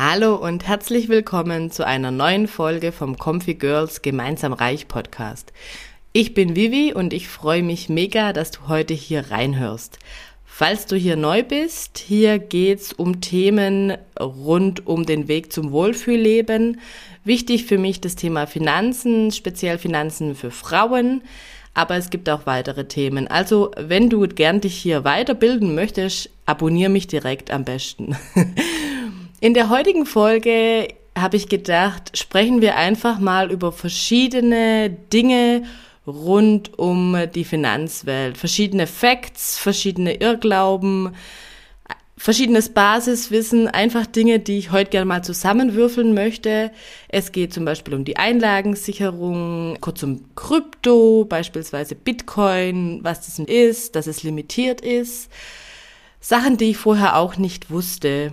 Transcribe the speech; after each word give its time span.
Hallo 0.00 0.36
und 0.36 0.64
herzlich 0.64 1.08
willkommen 1.08 1.72
zu 1.72 1.84
einer 1.84 2.12
neuen 2.12 2.46
Folge 2.46 2.92
vom 2.92 3.18
Comfy 3.18 3.54
Girls 3.54 4.00
Gemeinsam 4.00 4.52
Reich 4.52 4.86
Podcast. 4.86 5.52
Ich 6.12 6.34
bin 6.34 6.54
Vivi 6.54 6.92
und 6.94 7.12
ich 7.12 7.26
freue 7.26 7.64
mich 7.64 7.88
mega, 7.88 8.32
dass 8.32 8.52
du 8.52 8.68
heute 8.68 8.94
hier 8.94 9.32
reinhörst. 9.32 9.98
Falls 10.44 10.86
du 10.86 10.94
hier 10.94 11.16
neu 11.16 11.42
bist, 11.42 11.98
hier 11.98 12.38
geht's 12.38 12.92
um 12.92 13.20
Themen 13.20 13.98
rund 14.20 14.86
um 14.86 15.04
den 15.04 15.26
Weg 15.26 15.52
zum 15.52 15.72
Wohlfühlleben. 15.72 16.80
Wichtig 17.24 17.64
für 17.64 17.76
mich 17.76 18.00
das 18.00 18.14
Thema 18.14 18.46
Finanzen, 18.46 19.32
speziell 19.32 19.78
Finanzen 19.78 20.36
für 20.36 20.52
Frauen, 20.52 21.22
aber 21.74 21.96
es 21.96 22.10
gibt 22.10 22.30
auch 22.30 22.46
weitere 22.46 22.86
Themen. 22.86 23.26
Also, 23.26 23.72
wenn 23.76 24.08
du 24.08 24.28
gern 24.28 24.60
dich 24.60 24.76
hier 24.76 25.02
weiterbilden 25.02 25.74
möchtest, 25.74 26.30
abonniere 26.46 26.88
mich 26.88 27.08
direkt 27.08 27.50
am 27.50 27.64
besten. 27.64 28.16
In 29.40 29.54
der 29.54 29.68
heutigen 29.68 30.04
Folge 30.04 30.88
habe 31.16 31.36
ich 31.36 31.48
gedacht, 31.48 32.18
sprechen 32.18 32.60
wir 32.60 32.74
einfach 32.74 33.20
mal 33.20 33.52
über 33.52 33.70
verschiedene 33.70 34.90
Dinge 34.90 35.62
rund 36.08 36.76
um 36.76 37.16
die 37.32 37.44
Finanzwelt. 37.44 38.36
Verschiedene 38.36 38.88
Facts, 38.88 39.56
verschiedene 39.56 40.14
Irrglauben, 40.14 41.14
verschiedenes 42.16 42.70
Basiswissen, 42.70 43.68
einfach 43.68 44.06
Dinge, 44.06 44.40
die 44.40 44.58
ich 44.58 44.72
heute 44.72 44.90
gerne 44.90 45.06
mal 45.06 45.22
zusammenwürfeln 45.22 46.14
möchte. 46.14 46.72
Es 47.08 47.30
geht 47.30 47.54
zum 47.54 47.64
Beispiel 47.64 47.94
um 47.94 48.04
die 48.04 48.16
Einlagensicherung, 48.16 49.76
kurz 49.80 50.02
um 50.02 50.34
Krypto, 50.34 51.24
beispielsweise 51.28 51.94
Bitcoin, 51.94 53.04
was 53.04 53.26
das 53.26 53.38
ist, 53.38 53.94
dass 53.94 54.08
es 54.08 54.24
limitiert 54.24 54.80
ist. 54.80 55.30
Sachen, 56.18 56.56
die 56.56 56.70
ich 56.70 56.76
vorher 56.76 57.16
auch 57.16 57.36
nicht 57.36 57.70
wusste. 57.70 58.32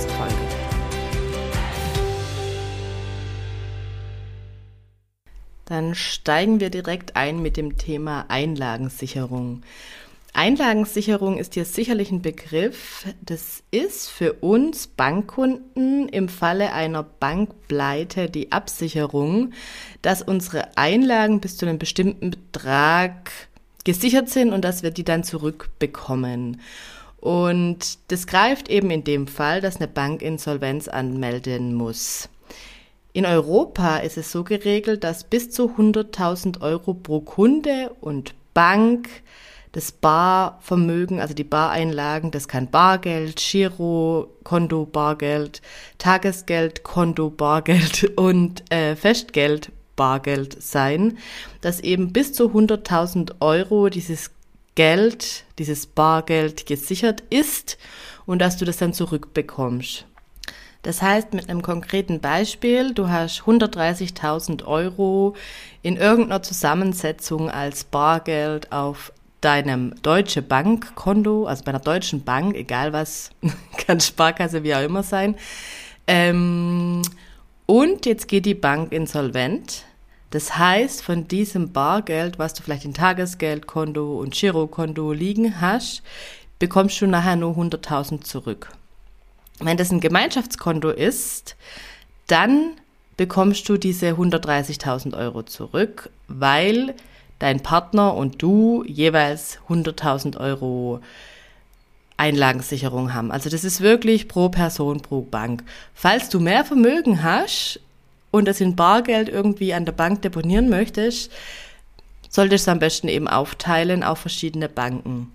Dann 5.71 5.95
steigen 5.95 6.59
wir 6.59 6.69
direkt 6.69 7.15
ein 7.15 7.41
mit 7.41 7.55
dem 7.55 7.77
Thema 7.77 8.25
Einlagensicherung. 8.27 9.61
Einlagensicherung 10.33 11.37
ist 11.37 11.53
hier 11.53 11.63
sicherlich 11.63 12.11
ein 12.11 12.21
Begriff. 12.21 13.05
Das 13.21 13.63
ist 13.71 14.09
für 14.09 14.33
uns 14.33 14.87
Bankkunden 14.87 16.09
im 16.09 16.27
Falle 16.27 16.73
einer 16.73 17.03
Bankpleite 17.03 18.29
die 18.29 18.51
Absicherung, 18.51 19.53
dass 20.01 20.21
unsere 20.21 20.75
Einlagen 20.77 21.39
bis 21.39 21.55
zu 21.55 21.65
einem 21.65 21.79
bestimmten 21.79 22.31
Betrag 22.31 23.31
gesichert 23.85 24.27
sind 24.27 24.51
und 24.51 24.65
dass 24.65 24.83
wir 24.83 24.91
die 24.91 25.05
dann 25.05 25.23
zurückbekommen. 25.23 26.59
Und 27.21 27.97
das 28.09 28.27
greift 28.27 28.67
eben 28.67 28.91
in 28.91 29.05
dem 29.05 29.25
Fall, 29.25 29.61
dass 29.61 29.77
eine 29.77 29.87
Bank 29.87 30.21
Insolvenz 30.21 30.89
anmelden 30.89 31.73
muss. 31.73 32.27
In 33.13 33.25
Europa 33.25 33.97
ist 33.97 34.17
es 34.17 34.31
so 34.31 34.43
geregelt, 34.43 35.03
dass 35.03 35.25
bis 35.25 35.51
zu 35.51 35.73
100.000 35.77 36.61
Euro 36.61 36.93
pro 36.93 37.19
Kunde 37.19 37.91
und 37.99 38.33
Bank 38.53 39.09
das 39.73 39.91
Barvermögen, 39.91 41.19
also 41.19 41.33
die 41.33 41.43
Bareinlagen, 41.43 42.31
das 42.31 42.47
kann 42.47 42.69
Bargeld, 42.69 43.37
Giro, 43.37 44.29
Konto, 44.43 44.85
Bargeld, 44.85 45.61
Tagesgeld, 45.97 46.83
Konto, 46.83 47.29
Bargeld 47.29 48.11
und 48.17 48.69
äh, 48.71 48.95
Festgeld, 48.95 49.71
Bargeld 49.95 50.61
sein, 50.61 51.17
dass 51.61 51.79
eben 51.79 52.11
bis 52.11 52.33
zu 52.33 52.49
100.000 52.49 53.35
Euro 53.39 53.89
dieses 53.89 54.31
Geld, 54.75 55.45
dieses 55.59 55.85
Bargeld 55.85 56.65
gesichert 56.65 57.23
ist 57.29 57.77
und 58.25 58.39
dass 58.39 58.57
du 58.57 58.65
das 58.65 58.77
dann 58.77 58.93
zurückbekommst. 58.93 60.05
Das 60.83 61.01
heißt, 61.01 61.33
mit 61.33 61.49
einem 61.49 61.61
konkreten 61.61 62.19
Beispiel, 62.19 62.93
du 62.93 63.07
hast 63.07 63.41
130.000 63.41 64.65
Euro 64.65 65.35
in 65.83 65.95
irgendeiner 65.95 66.41
Zusammensetzung 66.41 67.49
als 67.49 67.83
Bargeld 67.83 68.71
auf 68.71 69.13
deinem 69.41 69.93
deutsche 70.01 70.41
Bankkonto, 70.41 71.45
also 71.45 71.63
bei 71.63 71.69
einer 71.69 71.79
deutschen 71.79 72.23
Bank, 72.23 72.55
egal 72.55 72.93
was, 72.93 73.31
kann 73.85 73.99
Sparkasse 73.99 74.63
wie 74.63 74.73
auch 74.73 74.83
immer 74.83 75.03
sein. 75.03 75.35
Ähm, 76.07 77.01
und 77.65 78.05
jetzt 78.05 78.27
geht 78.27 78.45
die 78.45 78.55
Bank 78.55 78.91
insolvent. 78.91 79.85
Das 80.31 80.57
heißt, 80.57 81.03
von 81.03 81.27
diesem 81.27 81.73
Bargeld, 81.73 82.39
was 82.39 82.53
du 82.53 82.63
vielleicht 82.63 82.85
in 82.85 82.93
Tagesgeldkonto 82.93 84.19
und 84.19 84.33
Girokonto 84.33 85.11
liegen 85.11 85.59
hast, 85.59 86.01
bekommst 86.57 87.01
du 87.01 87.07
nachher 87.07 87.35
nur 87.35 87.55
100.000 87.55 88.21
zurück. 88.21 88.71
Wenn 89.61 89.77
das 89.77 89.91
ein 89.91 89.99
Gemeinschaftskonto 89.99 90.89
ist, 90.89 91.55
dann 92.27 92.71
bekommst 93.17 93.67
du 93.69 93.77
diese 93.77 94.11
130.000 94.11 95.17
Euro 95.17 95.43
zurück, 95.43 96.09
weil 96.27 96.95
dein 97.39 97.61
Partner 97.61 98.15
und 98.15 98.41
du 98.41 98.83
jeweils 98.85 99.59
100.000 99.67 100.39
Euro 100.39 101.01
Einlagensicherung 102.17 103.13
haben. 103.13 103.31
Also 103.31 103.49
das 103.49 103.63
ist 103.63 103.81
wirklich 103.81 104.27
pro 104.27 104.49
Person, 104.49 105.01
pro 105.01 105.21
Bank. 105.21 105.63
Falls 105.93 106.29
du 106.29 106.39
mehr 106.39 106.63
Vermögen 106.63 107.23
hast 107.23 107.79
und 108.29 108.47
das 108.47 108.61
in 108.61 108.75
Bargeld 108.75 109.27
irgendwie 109.27 109.73
an 109.73 109.85
der 109.85 109.91
Bank 109.91 110.21
deponieren 110.21 110.69
möchtest, 110.69 111.31
solltest 112.29 112.67
du 112.67 112.71
am 112.71 112.79
besten 112.79 113.07
eben 113.07 113.27
aufteilen 113.27 114.03
auf 114.03 114.19
verschiedene 114.19 114.69
Banken. 114.69 115.31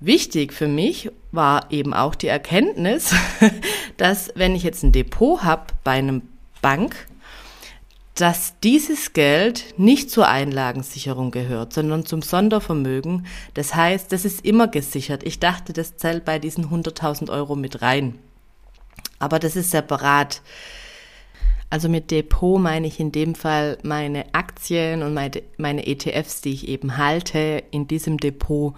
Wichtig 0.00 0.54
für 0.54 0.66
mich 0.66 1.10
war 1.30 1.70
eben 1.70 1.92
auch 1.92 2.14
die 2.14 2.28
Erkenntnis, 2.28 3.14
dass 3.98 4.32
wenn 4.34 4.54
ich 4.54 4.62
jetzt 4.62 4.82
ein 4.82 4.92
Depot 4.92 5.42
habe 5.42 5.66
bei 5.84 5.92
einem 5.92 6.22
Bank, 6.62 7.06
dass 8.14 8.58
dieses 8.60 9.12
Geld 9.12 9.74
nicht 9.78 10.10
zur 10.10 10.26
Einlagensicherung 10.26 11.30
gehört, 11.30 11.72
sondern 11.74 12.06
zum 12.06 12.22
Sondervermögen. 12.22 13.26
Das 13.54 13.74
heißt, 13.74 14.10
das 14.10 14.24
ist 14.24 14.44
immer 14.44 14.68
gesichert. 14.68 15.22
Ich 15.22 15.38
dachte, 15.38 15.72
das 15.72 15.96
zählt 15.96 16.24
bei 16.24 16.38
diesen 16.38 16.66
100.000 16.66 17.30
Euro 17.30 17.54
mit 17.54 17.82
rein. 17.82 18.18
Aber 19.18 19.38
das 19.38 19.54
ist 19.54 19.70
separat. 19.70 20.42
Also 21.68 21.88
mit 21.88 22.10
Depot 22.10 22.60
meine 22.60 22.86
ich 22.86 23.00
in 23.00 23.12
dem 23.12 23.34
Fall 23.34 23.78
meine 23.84 24.34
Aktien 24.34 25.02
und 25.02 25.14
meine, 25.14 25.42
meine 25.56 25.86
ETFs, 25.86 26.40
die 26.40 26.52
ich 26.52 26.68
eben 26.68 26.96
halte 26.96 27.62
in 27.70 27.86
diesem 27.86 28.18
Depot. 28.18 28.74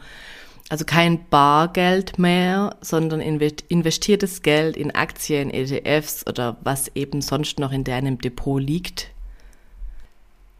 Also 0.73 0.87
kein 0.87 1.29
Bargeld 1.29 2.19
mehr, 2.19 2.77
sondern 2.81 3.21
investiertes 3.21 4.41
Geld 4.41 4.75
in 4.75 4.91
Aktien, 4.95 5.51
ETFs 5.51 6.27
oder 6.27 6.57
was 6.63 6.91
eben 6.95 7.21
sonst 7.21 7.59
noch 7.59 7.73
in 7.73 7.85
deinem 7.85 8.17
Depot 8.17 8.59
liegt, 8.59 9.11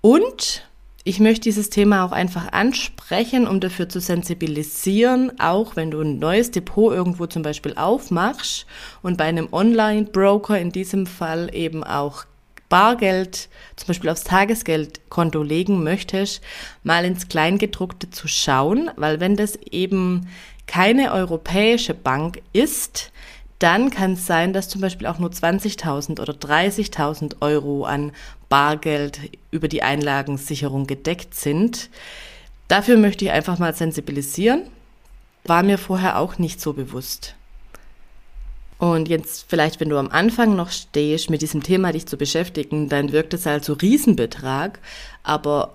und 0.03 0.69
ich 1.05 1.19
möchte 1.19 1.45
dieses 1.45 1.71
Thema 1.71 2.05
auch 2.05 2.13
einfach 2.13 2.53
ansprechen, 2.53 3.47
um 3.47 3.59
dafür 3.59 3.89
zu 3.89 4.01
sensibilisieren, 4.01 5.41
auch 5.41 5.77
wenn 5.77 5.91
du 5.91 6.03
ein 6.03 6.19
neues 6.19 6.51
Depot 6.51 6.93
irgendwo 6.93 7.27
zum 7.27 7.43
Beispiel 7.43 7.75
aufmachst 7.77 8.67
und 9.01 9.17
bei 9.17 9.25
einem 9.25 9.49
Online-Broker 9.51 10.59
in 10.59 10.73
diesem 10.73 11.07
Fall 11.07 11.49
eben 11.55 11.85
auch 11.85 12.27
Bargeld 12.73 13.51
zum 13.77 13.89
Beispiel 13.89 14.09
aufs 14.09 14.25
Tagesgeldkonto 14.25 15.43
legen 15.43 15.85
möchtest, 15.85 16.43
mal 16.83 17.05
ins 17.05 17.29
Kleingedruckte 17.29 18.09
zu 18.09 18.29
schauen, 18.29 18.91
weil 18.97 19.21
wenn 19.21 19.37
das 19.37 19.57
eben 19.57 20.27
keine 20.67 21.13
europäische 21.13 21.93
Bank 21.93 22.41
ist, 22.55 23.13
dann 23.59 23.91
kann 23.91 24.15
es 24.15 24.27
sein, 24.27 24.55
dass 24.55 24.71
zum 24.71 24.81
Beispiel 24.81 25.07
auch 25.07 25.19
nur 25.19 25.29
20.000 25.29 26.19
oder 26.19 26.33
30.000 26.33 27.43
Euro 27.43 27.85
an 27.85 28.13
Bargeld 28.49 29.21
über 29.51 29.69
die 29.69 29.83
Einlagensicherung 29.83 30.87
gedeckt 30.87 31.35
sind. 31.35 31.91
Dafür 32.69 32.97
möchte 32.97 33.27
ich 33.27 33.33
einfach 33.33 33.59
mal 33.59 33.75
sensibilisieren. 33.75 34.63
War 35.45 35.63
mir 35.63 35.77
vorher 35.77 36.19
auch 36.19 36.39
nicht 36.39 36.59
so 36.59 36.73
bewusst. 36.73 37.35
Und 38.83 39.09
jetzt 39.09 39.45
vielleicht, 39.49 39.79
wenn 39.79 39.91
du 39.91 39.97
am 39.97 40.09
Anfang 40.09 40.57
noch 40.57 40.73
stehst, 40.73 41.31
mit 41.31 41.41
diesem 41.41 41.63
Thema 41.63 41.93
dich 41.93 42.07
zu 42.07 42.17
beschäftigen, 42.17 42.89
dann 42.89 43.13
wirkt 43.13 43.33
es 43.33 43.47
halt 43.47 43.65
so 43.65 43.75
Riesenbetrag, 43.75 44.81
aber 45.23 45.73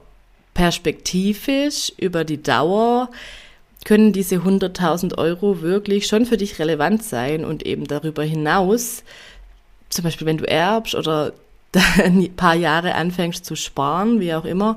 perspektivisch 0.54 1.94
über 1.96 2.26
die 2.26 2.44
Dauer 2.44 3.10
können 3.86 4.12
diese 4.12 4.40
100.000 4.40 5.18
Euro 5.18 5.62
wirklich 5.62 6.06
schon 6.06 6.26
für 6.26 6.36
dich 6.36 6.60
relevant 6.60 7.02
sein 7.02 7.46
und 7.46 7.66
eben 7.66 7.88
darüber 7.88 8.24
hinaus, 8.24 9.06
zum 9.88 10.04
Beispiel 10.04 10.28
wenn 10.28 10.40
du 10.40 10.46
erbst 10.46 10.94
oder 10.94 11.32
ein 12.04 12.36
paar 12.36 12.56
Jahre 12.56 12.94
anfängst 12.96 13.46
zu 13.46 13.56
sparen, 13.56 14.20
wie 14.20 14.34
auch 14.34 14.44
immer, 14.44 14.76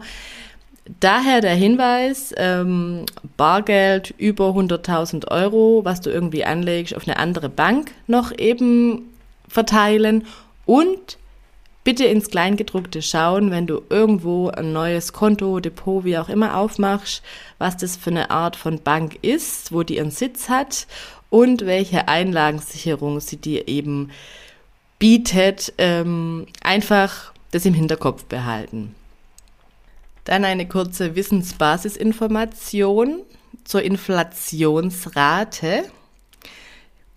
daher 0.99 1.41
der 1.41 1.55
Hinweis, 1.55 2.35
ähm, 2.37 3.07
Bargeld 3.37 4.15
über 4.19 4.51
100.000 4.51 5.31
Euro, 5.31 5.85
was 5.85 6.01
du 6.01 6.11
irgendwie 6.11 6.45
anlegst, 6.45 6.97
auf 6.97 7.07
eine 7.07 7.19
andere 7.19 7.49
Bank 7.49 7.93
noch 8.07 8.37
eben 8.37 9.09
verteilen 9.49 10.27
und 10.67 11.19
bitte 11.85 12.05
ins 12.05 12.31
Kleingedruckte 12.31 13.03
schauen, 13.03 13.51
wenn 13.51 13.67
du 13.67 13.83
irgendwo 13.89 14.49
ein 14.49 14.73
neues 14.73 15.13
Konto, 15.13 15.61
Depot, 15.61 16.05
wie 16.05 16.19
auch 16.19 16.29
immer 16.29 16.57
aufmachst, 16.57 17.23
was 17.59 17.77
das 17.77 17.97
für 17.97 18.11
eine 18.11 18.31
Art 18.31 18.57
von 18.57 18.81
Bank 18.81 19.19
ist, 19.23 19.73
wo 19.73 19.83
die 19.83 19.97
ihren 19.97 20.11
Sitz 20.11 20.49
hat 20.49 20.87
und 21.31 21.67
welche 21.67 22.09
Einlagensicherung 22.09 23.21
sie 23.21 23.39
dir 23.39 23.69
eben 23.69 24.11
bietet. 24.99 25.73
Ähm, 25.79 26.47
einfach 26.63 27.33
das 27.51 27.65
im 27.65 27.75
Hinterkopf 27.75 28.25
behalten. 28.25 28.95
Dann 30.31 30.45
eine 30.45 30.69
kurze 30.69 31.17
Wissensbasisinformation 31.17 33.23
zur 33.65 33.83
Inflationsrate. 33.83 35.83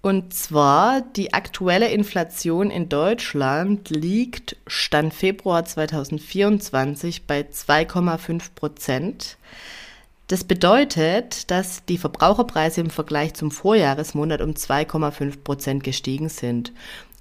Und 0.01 0.33
zwar 0.33 1.01
die 1.01 1.31
aktuelle 1.31 1.89
Inflation 1.89 2.71
in 2.71 2.89
Deutschland 2.89 3.91
liegt 3.91 4.55
Stand 4.65 5.13
Februar 5.13 5.63
2024 5.63 7.27
bei 7.27 7.41
2,5 7.41 8.55
Prozent. 8.55 9.37
Das 10.25 10.43
bedeutet, 10.43 11.51
dass 11.51 11.85
die 11.85 11.99
Verbraucherpreise 11.99 12.81
im 12.81 12.89
Vergleich 12.89 13.35
zum 13.35 13.51
Vorjahresmonat 13.51 14.41
um 14.41 14.53
2,5 14.53 15.43
Prozent 15.43 15.83
gestiegen 15.83 16.29
sind. 16.29 16.71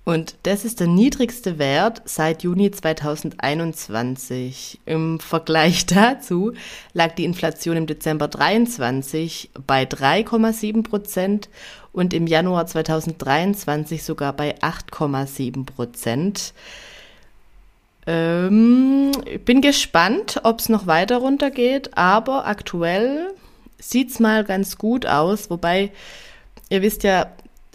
Und 0.05 0.35
das 0.43 0.65
ist 0.65 0.81
der 0.81 0.89
niedrigste 0.89 1.61
Wert 1.61 2.03
seit 2.05 2.43
Juni 2.43 2.73
2021. 2.73 4.81
Im 4.85 5.21
Vergleich 5.21 5.87
dazu 5.87 6.53
lag 6.93 7.15
die 7.15 7.25
Inflation 7.25 7.77
im 7.77 7.87
Dezember 7.87 8.27
23 8.27 9.51
bei 9.67 9.85
3,7 9.85 10.83
Prozent 10.83 11.49
und 11.93 12.15
im 12.15 12.27
Januar 12.27 12.67
2023 12.67 14.03
sogar 14.03 14.33
bei 14.33 14.59
8,7 14.59 15.67
Prozent. 15.67 16.53
Ähm, 18.07 19.13
ich 19.27 19.45
bin 19.45 19.61
gespannt, 19.61 20.41
ob 20.43 20.59
es 20.59 20.69
noch 20.69 20.89
weiter 20.89 21.19
runtergeht, 21.19 21.97
aber 21.97 22.47
aktuell 22.47 23.33
sieht's 23.79 24.19
mal 24.19 24.43
ganz 24.43 24.79
gut 24.79 25.07
aus, 25.07 25.49
wobei 25.51 25.93
ihr 26.71 26.83
wisst 26.83 27.05
ja, 27.05 27.29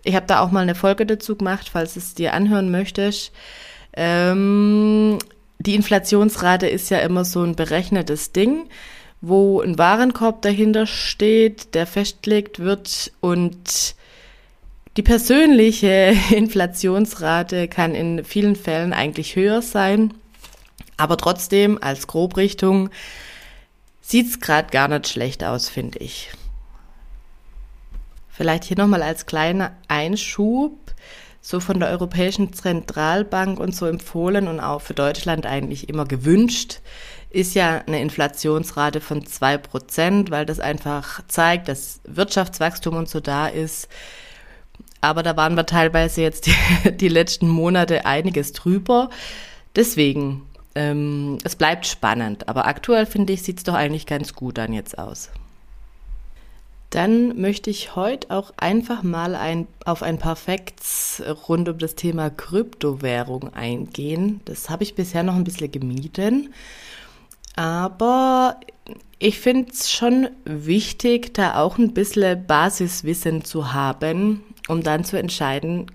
ich 0.07 0.15
habe 0.15 0.25
da 0.25 0.39
auch 0.39 0.51
mal 0.51 0.61
eine 0.61 0.75
Folge 0.75 1.05
dazu 1.05 1.35
gemacht, 1.35 1.69
falls 1.71 1.97
es 1.97 2.13
dir 2.13 2.33
anhören 2.33 2.71
möchtest. 2.71 3.33
Ähm, 3.93 5.19
die 5.59 5.75
Inflationsrate 5.75 6.67
ist 6.67 6.89
ja 6.89 6.99
immer 6.99 7.25
so 7.25 7.43
ein 7.43 7.55
berechnetes 7.55 8.31
Ding, 8.31 8.69
wo 9.19 9.59
ein 9.59 9.77
Warenkorb 9.77 10.41
dahinter 10.41 10.85
steht, 10.85 11.73
der 11.75 11.85
festgelegt 11.85 12.59
wird 12.59 13.11
und 13.19 13.95
die 14.95 15.03
persönliche 15.03 16.15
Inflationsrate 16.33 17.67
kann 17.67 17.93
in 17.93 18.23
vielen 18.23 18.55
Fällen 18.55 18.93
eigentlich 18.93 19.35
höher 19.35 19.61
sein, 19.61 20.13
aber 20.95 21.17
trotzdem 21.17 21.77
als 21.81 22.07
Grobrichtung 22.07 22.91
sieht's 23.99 24.39
gerade 24.39 24.69
gar 24.71 24.87
nicht 24.87 25.09
schlecht 25.09 25.43
aus, 25.43 25.67
finde 25.67 25.99
ich. 25.99 26.29
Vielleicht 28.37 28.63
hier 28.65 28.77
nochmal 28.77 29.01
als 29.01 29.25
kleiner 29.25 29.71
Einschub, 29.87 30.77
so 31.41 31.59
von 31.59 31.79
der 31.79 31.89
Europäischen 31.89 32.53
Zentralbank 32.53 33.59
und 33.59 33.75
so 33.75 33.87
empfohlen 33.87 34.47
und 34.47 34.59
auch 34.59 34.81
für 34.81 34.93
Deutschland 34.93 35.45
eigentlich 35.45 35.89
immer 35.89 36.05
gewünscht, 36.05 36.81
ist 37.31 37.55
ja 37.55 37.83
eine 37.87 38.01
Inflationsrate 38.01 39.01
von 39.01 39.25
zwei 39.25 39.57
Prozent, 39.57 40.29
weil 40.29 40.45
das 40.45 40.59
einfach 40.59 41.21
zeigt, 41.27 41.67
dass 41.67 41.99
Wirtschaftswachstum 42.05 42.95
und 42.95 43.09
so 43.09 43.19
da 43.19 43.47
ist 43.47 43.89
aber 45.01 45.23
da 45.23 45.37
waren 45.37 45.55
wir 45.55 45.65
teilweise 45.65 46.21
jetzt 46.21 46.47
die, 46.47 46.91
die 46.91 47.07
letzten 47.07 47.47
Monate 47.47 48.05
einiges 48.05 48.51
drüber. 48.53 49.09
Deswegen, 49.75 50.43
ähm, 50.75 51.37
es 51.43 51.55
bleibt 51.55 51.85
spannend. 51.85 52.47
Aber 52.47 52.67
aktuell 52.67 53.05
finde 53.05 53.33
ich, 53.33 53.43
sieht 53.43 53.57
es 53.59 53.63
doch 53.63 53.75
eigentlich 53.75 54.05
ganz 54.05 54.33
gut 54.33 54.57
dann 54.57 54.73
jetzt 54.73 54.97
aus. 54.97 55.29
Dann 56.89 57.39
möchte 57.39 57.69
ich 57.69 57.95
heute 57.95 58.31
auch 58.31 58.53
einfach 58.55 59.03
mal 59.03 59.35
ein, 59.35 59.67
auf 59.83 60.03
ein 60.03 60.19
paar 60.19 60.37
Facts 60.37 61.21
rund 61.47 61.67
um 61.67 61.77
das 61.77 61.95
Thema 61.95 62.29
Kryptowährung 62.29 63.53
eingehen. 63.53 64.39
Das 64.45 64.69
habe 64.69 64.83
ich 64.83 64.95
bisher 64.95 65.23
noch 65.23 65.35
ein 65.35 65.43
bisschen 65.43 65.71
gemieden. 65.71 66.53
Aber 67.55 68.59
ich 69.19 69.39
finde 69.39 69.71
es 69.71 69.91
schon 69.91 70.29
wichtig, 70.45 71.33
da 71.33 71.59
auch 71.61 71.77
ein 71.77 71.93
bisschen 71.93 72.45
Basiswissen 72.45 73.43
zu 73.43 73.73
haben, 73.73 74.43
um 74.67 74.83
dann 74.83 75.03
zu 75.03 75.17
entscheiden, 75.17 75.91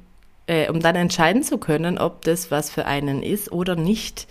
äh, 0.46 0.68
um 0.68 0.80
dann 0.80 0.96
entscheiden 0.96 1.42
zu 1.42 1.56
können, 1.56 1.98
ob 1.98 2.22
das 2.22 2.50
was 2.50 2.68
für 2.68 2.84
einen 2.84 3.22
ist 3.22 3.50
oder 3.52 3.76
nicht. 3.76 4.26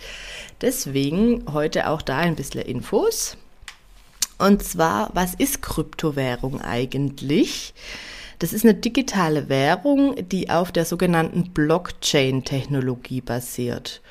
Deswegen 0.60 1.44
heute 1.52 1.88
auch 1.88 2.02
da 2.02 2.18
ein 2.18 2.36
bisschen 2.36 2.62
Infos. 2.62 3.36
Und 4.42 4.64
zwar, 4.64 5.10
was 5.14 5.34
ist 5.34 5.62
Kryptowährung 5.62 6.60
eigentlich? 6.60 7.74
Das 8.40 8.52
ist 8.52 8.64
eine 8.64 8.74
digitale 8.74 9.48
Währung, 9.48 10.16
die 10.30 10.50
auf 10.50 10.72
der 10.72 10.84
sogenannten 10.84 11.50
Blockchain-Technologie 11.50 13.20
basiert. 13.20 14.02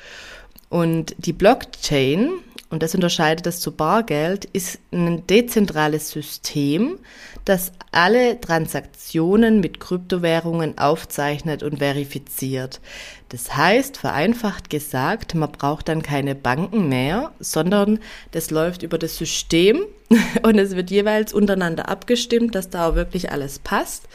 Und 0.70 1.14
die 1.18 1.34
Blockchain 1.34 2.30
und 2.72 2.82
das 2.82 2.94
unterscheidet 2.94 3.44
das 3.44 3.60
zu 3.60 3.70
Bargeld, 3.70 4.46
ist 4.46 4.78
ein 4.92 5.26
dezentrales 5.26 6.10
System, 6.10 6.98
das 7.44 7.70
alle 7.90 8.40
Transaktionen 8.40 9.60
mit 9.60 9.78
Kryptowährungen 9.78 10.78
aufzeichnet 10.78 11.62
und 11.62 11.80
verifiziert. 11.80 12.80
Das 13.28 13.54
heißt, 13.54 13.98
vereinfacht 13.98 14.70
gesagt, 14.70 15.34
man 15.34 15.52
braucht 15.52 15.88
dann 15.88 16.00
keine 16.00 16.34
Banken 16.34 16.88
mehr, 16.88 17.32
sondern 17.40 17.98
das 18.30 18.50
läuft 18.50 18.82
über 18.82 18.96
das 18.96 19.18
System 19.18 19.84
und 20.42 20.58
es 20.58 20.74
wird 20.74 20.90
jeweils 20.90 21.34
untereinander 21.34 21.90
abgestimmt, 21.90 22.54
dass 22.54 22.70
da 22.70 22.88
auch 22.88 22.94
wirklich 22.94 23.30
alles 23.30 23.58
passt. 23.58 24.08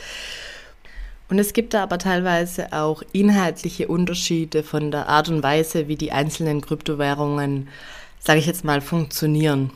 Und 1.30 1.38
es 1.38 1.54
gibt 1.54 1.76
da 1.76 1.84
aber 1.84 2.00
teilweise 2.00 2.74
auch 2.74 3.04
inhaltliche 3.12 3.88
Unterschiede 3.88 4.64
von 4.64 4.90
der 4.90 5.10
Art 5.10 5.30
und 5.30 5.44
Weise, 5.44 5.88
wie 5.88 5.96
die 5.96 6.12
einzelnen 6.12 6.62
Kryptowährungen 6.62 7.68
sage 8.28 8.42
ich 8.42 8.46
jetzt 8.46 8.66
mal, 8.66 8.82
funktionieren. 8.82 9.72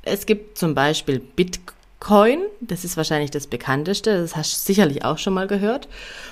Es 0.00 0.24
gibt 0.24 0.56
zum 0.56 0.74
Beispiel 0.74 1.18
Bitcoin, 1.20 2.38
das 2.62 2.82
ist 2.82 2.96
wahrscheinlich 2.96 3.30
das 3.30 3.46
bekannteste, 3.46 4.22
das 4.22 4.36
hast 4.36 4.54
du 4.54 4.72
sicherlich 4.72 5.04
auch 5.04 5.18
schon 5.18 5.34
mal 5.34 5.46
gehört. 5.46 5.86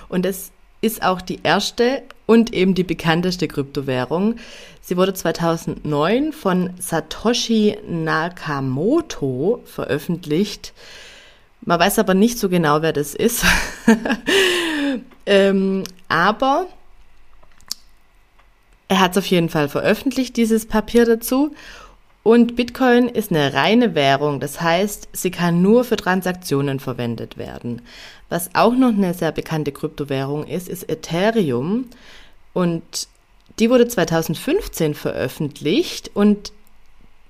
Und 0.08 0.25
das 0.25 0.50
ist 0.80 1.02
auch 1.02 1.20
die 1.20 1.40
erste 1.42 2.04
und 2.25 2.54
eben 2.54 2.75
die 2.75 2.84
bekannteste 2.84 3.48
Kryptowährung. 3.48 4.37
Sie 4.80 4.96
wurde 4.96 5.12
2009 5.12 6.32
von 6.32 6.70
Satoshi 6.80 7.76
Nakamoto 7.87 9.60
veröffentlicht. 9.66 10.72
Man 11.60 11.78
weiß 11.78 11.98
aber 11.98 12.14
nicht 12.14 12.38
so 12.38 12.48
genau, 12.48 12.80
wer 12.80 12.94
das 12.94 13.14
ist. 13.14 13.44
ähm, 15.26 15.84
aber 16.08 16.66
er 18.88 19.00
hat 19.00 19.12
es 19.12 19.18
auf 19.18 19.26
jeden 19.26 19.50
Fall 19.50 19.68
veröffentlicht, 19.68 20.37
dieses 20.37 20.66
Papier 20.66 21.04
dazu. 21.04 21.54
Und 22.23 22.57
Bitcoin 22.57 23.09
ist 23.09 23.30
eine 23.30 23.54
reine 23.54 23.95
Währung, 23.95 24.40
das 24.40 24.61
heißt, 24.61 25.09
sie 25.12 25.30
kann 25.30 25.62
nur 25.62 25.85
für 25.85 25.97
Transaktionen 25.97 26.80
verwendet 26.80 27.38
werden. 27.38 27.80
Was 28.28 28.50
auch 28.54 28.75
noch 28.75 28.88
eine 28.88 29.14
sehr 29.14 29.33
bekannte 29.33 29.73
Kryptowährung 29.73 30.45
ist, 30.47 30.68
ist 30.68 30.90
Ethereum. 30.90 31.87
Und 32.52 33.09
die 33.59 33.71
wurde 33.71 33.88
2015 33.88 34.95
veröffentlicht 34.95 36.11
und 36.14 36.52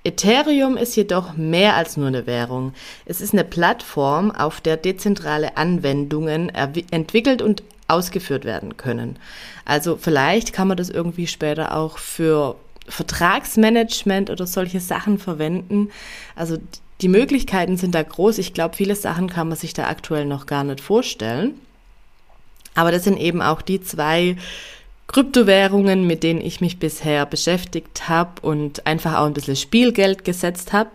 Ethereum 0.04 0.76
ist 0.76 0.96
jedoch 0.96 1.36
mehr 1.36 1.74
als 1.76 1.96
nur 1.96 2.06
eine 2.08 2.26
Währung. 2.26 2.72
Es 3.04 3.20
ist 3.20 3.34
eine 3.34 3.44
Plattform, 3.44 4.30
auf 4.30 4.60
der 4.60 4.76
dezentrale 4.76 5.56
Anwendungen 5.56 6.50
entwickelt 6.50 7.42
und 7.42 7.62
ausgeführt 7.88 8.44
werden 8.44 8.76
können. 8.76 9.18
Also 9.64 9.96
vielleicht 9.96 10.52
kann 10.52 10.68
man 10.68 10.76
das 10.76 10.90
irgendwie 10.90 11.26
später 11.26 11.74
auch 11.74 11.98
für 11.98 12.56
Vertragsmanagement 12.86 14.30
oder 14.30 14.46
solche 14.46 14.80
Sachen 14.80 15.18
verwenden. 15.18 15.90
Also 16.36 16.58
die 17.00 17.08
Möglichkeiten 17.08 17.76
sind 17.76 17.94
da 17.94 18.02
groß. 18.02 18.38
Ich 18.38 18.54
glaube, 18.54 18.76
viele 18.76 18.96
Sachen 18.96 19.28
kann 19.28 19.48
man 19.48 19.56
sich 19.56 19.72
da 19.72 19.88
aktuell 19.88 20.24
noch 20.24 20.46
gar 20.46 20.64
nicht 20.64 20.80
vorstellen. 20.80 21.54
Aber 22.74 22.92
das 22.92 23.04
sind 23.04 23.18
eben 23.18 23.42
auch 23.42 23.62
die 23.62 23.80
zwei 23.80 24.36
Kryptowährungen, 25.06 26.06
mit 26.06 26.22
denen 26.22 26.40
ich 26.40 26.60
mich 26.60 26.78
bisher 26.78 27.24
beschäftigt 27.26 28.08
habe 28.08 28.40
und 28.42 28.86
einfach 28.86 29.16
auch 29.16 29.26
ein 29.26 29.32
bisschen 29.32 29.56
Spielgeld 29.56 30.24
gesetzt 30.24 30.72
habe. 30.72 30.90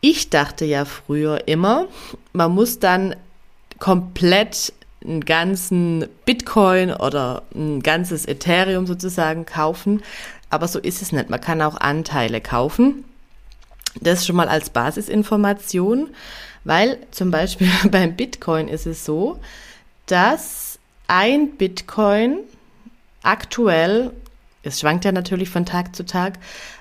Ich 0.00 0.30
dachte 0.30 0.64
ja 0.64 0.84
früher 0.84 1.48
immer, 1.48 1.86
man 2.32 2.52
muss 2.52 2.78
dann 2.78 3.16
komplett 3.78 4.72
einen 5.04 5.24
ganzen 5.24 6.06
Bitcoin 6.24 6.92
oder 6.92 7.42
ein 7.54 7.82
ganzes 7.82 8.26
Ethereum 8.26 8.86
sozusagen 8.86 9.46
kaufen. 9.46 10.02
Aber 10.50 10.68
so 10.68 10.78
ist 10.78 11.00
es 11.00 11.12
nicht. 11.12 11.30
Man 11.30 11.40
kann 11.40 11.62
auch 11.62 11.76
Anteile 11.76 12.40
kaufen. 12.40 13.04
Das 14.00 14.26
schon 14.26 14.36
mal 14.36 14.48
als 14.48 14.70
Basisinformation, 14.70 16.10
weil 16.64 16.98
zum 17.10 17.30
Beispiel 17.30 17.70
beim 17.90 18.14
Bitcoin 18.14 18.68
ist 18.68 18.86
es 18.86 19.04
so, 19.04 19.40
dass 20.06 20.78
ein 21.08 21.56
Bitcoin 21.56 22.38
aktuell, 23.22 24.12
es 24.62 24.80
schwankt 24.80 25.04
ja 25.04 25.12
natürlich 25.12 25.50
von 25.50 25.66
Tag 25.66 25.96
zu 25.96 26.04
Tag, 26.04 26.38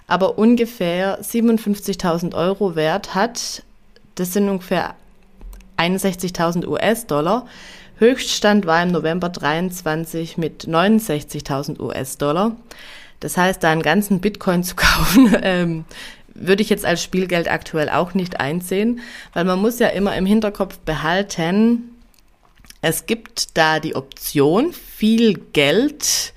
aber 0.07 0.37
ungefähr 0.37 1.21
57.000 1.21 2.35
Euro 2.35 2.75
wert 2.75 3.15
hat. 3.15 3.63
Das 4.15 4.33
sind 4.33 4.49
ungefähr 4.49 4.95
61.000 5.77 6.67
US-Dollar. 6.67 7.47
Höchststand 7.99 8.65
war 8.65 8.81
im 8.81 8.91
November 8.91 9.29
23 9.29 10.37
mit 10.37 10.63
69.000 10.63 11.79
US-Dollar. 11.79 12.55
Das 13.19 13.35
heißt, 13.35 13.61
da 13.61 13.71
einen 13.71 13.81
ganzen 13.81 14.21
Bitcoin 14.21 14.63
zu 14.63 14.75
kaufen, 14.77 15.35
ähm, 15.41 15.85
würde 16.33 16.61
ich 16.61 16.69
jetzt 16.69 16.85
als 16.85 17.03
Spielgeld 17.03 17.51
aktuell 17.51 17.89
auch 17.89 18.13
nicht 18.13 18.39
einsehen, 18.39 19.01
weil 19.33 19.43
man 19.43 19.59
muss 19.59 19.79
ja 19.79 19.87
immer 19.87 20.15
im 20.15 20.25
Hinterkopf 20.25 20.77
behalten, 20.79 21.95
es 22.81 23.05
gibt 23.05 23.57
da 23.57 23.81
die 23.81 23.95
Option, 23.95 24.71
viel 24.71 25.33
Geld 25.51 26.33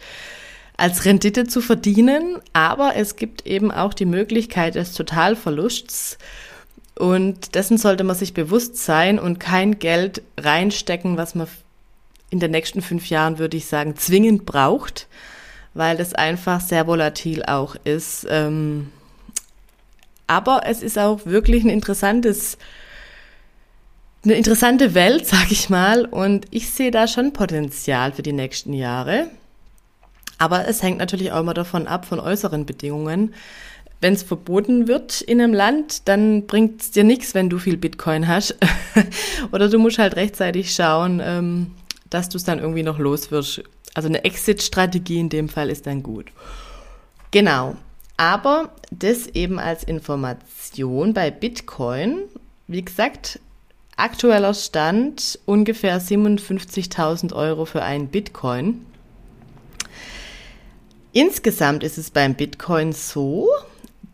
als 0.76 1.04
Rendite 1.04 1.46
zu 1.46 1.60
verdienen, 1.60 2.40
aber 2.52 2.96
es 2.96 3.14
gibt 3.14 3.46
eben 3.46 3.70
auch 3.70 3.94
die 3.94 4.06
Möglichkeit 4.06 4.74
des 4.74 4.94
Totalverlusts 4.94 6.18
und 6.98 7.54
dessen 7.54 7.78
sollte 7.78 8.04
man 8.04 8.16
sich 8.16 8.34
bewusst 8.34 8.76
sein 8.76 9.18
und 9.18 9.40
kein 9.40 9.78
Geld 9.78 10.22
reinstecken, 10.38 11.16
was 11.16 11.34
man 11.34 11.48
in 12.30 12.40
den 12.40 12.50
nächsten 12.50 12.82
fünf 12.82 13.08
Jahren, 13.08 13.38
würde 13.38 13.56
ich 13.56 13.66
sagen, 13.66 13.96
zwingend 13.96 14.46
braucht, 14.46 15.06
weil 15.74 15.96
das 15.96 16.14
einfach 16.14 16.60
sehr 16.60 16.86
volatil 16.86 17.44
auch 17.44 17.76
ist. 17.84 18.26
Ähm, 18.28 18.90
aber 20.26 20.62
es 20.66 20.82
ist 20.82 20.98
auch 20.98 21.26
wirklich 21.26 21.64
ein 21.64 21.70
interessantes, 21.70 22.56
eine 24.24 24.34
interessante 24.34 24.94
Welt, 24.94 25.26
sag 25.28 25.50
ich 25.50 25.68
mal, 25.68 26.06
und 26.06 26.46
ich 26.50 26.70
sehe 26.70 26.90
da 26.90 27.06
schon 27.06 27.32
Potenzial 27.32 28.12
für 28.12 28.22
die 28.22 28.32
nächsten 28.32 28.72
Jahre. 28.72 29.28
Aber 30.38 30.66
es 30.66 30.82
hängt 30.82 30.98
natürlich 30.98 31.32
auch 31.32 31.40
immer 31.40 31.54
davon 31.54 31.86
ab, 31.86 32.04
von 32.04 32.18
äußeren 32.18 32.66
Bedingungen. 32.66 33.34
Wenn 34.02 34.14
es 34.14 34.24
verboten 34.24 34.88
wird 34.88 35.20
in 35.20 35.40
einem 35.40 35.54
Land, 35.54 36.08
dann 36.08 36.48
bringt 36.48 36.82
es 36.82 36.90
dir 36.90 37.04
nichts, 37.04 37.36
wenn 37.36 37.48
du 37.48 37.58
viel 37.58 37.76
Bitcoin 37.76 38.26
hast. 38.26 38.56
Oder 39.52 39.68
du 39.68 39.78
musst 39.78 39.98
halt 39.98 40.16
rechtzeitig 40.16 40.74
schauen, 40.74 41.22
ähm, 41.24 41.70
dass 42.10 42.28
du 42.28 42.36
es 42.36 42.42
dann 42.42 42.58
irgendwie 42.58 42.82
noch 42.82 42.98
los 42.98 43.30
wirst. 43.30 43.62
Also 43.94 44.08
eine 44.08 44.24
Exit-Strategie 44.24 45.20
in 45.20 45.28
dem 45.28 45.48
Fall 45.48 45.70
ist 45.70 45.86
dann 45.86 46.02
gut. 46.02 46.32
Genau. 47.30 47.76
Aber 48.16 48.72
das 48.90 49.28
eben 49.28 49.60
als 49.60 49.84
Information 49.84 51.14
bei 51.14 51.30
Bitcoin. 51.30 52.24
Wie 52.66 52.84
gesagt, 52.84 53.38
aktueller 53.96 54.54
Stand 54.54 55.38
ungefähr 55.46 56.00
57.000 56.00 57.32
Euro 57.32 57.66
für 57.66 57.84
einen 57.84 58.08
Bitcoin. 58.08 58.84
Insgesamt 61.12 61.84
ist 61.84 61.98
es 61.98 62.10
beim 62.10 62.34
Bitcoin 62.34 62.92
so, 62.92 63.48